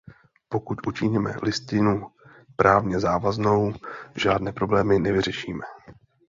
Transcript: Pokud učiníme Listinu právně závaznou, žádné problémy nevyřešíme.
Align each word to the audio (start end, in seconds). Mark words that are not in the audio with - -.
Pokud 0.49 0.87
učiníme 0.87 1.35
Listinu 1.43 2.07
právně 2.55 2.99
závaznou, 2.99 3.73
žádné 4.15 4.51
problémy 4.53 4.99
nevyřešíme. 4.99 5.63